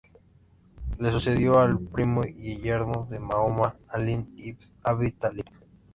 [0.97, 5.45] Le sucedió el primo y yerno de Mahoma, Alí ibn Abi Tálib.